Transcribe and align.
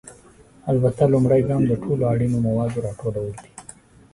البته، 0.71 1.03
لومړی 1.13 1.41
ګام 1.49 1.63
د 1.67 1.73
ټولو 1.83 2.03
اړینو 2.13 2.37
موادو 2.47 2.83
راټولول 2.87 3.31
دي. 3.41 3.51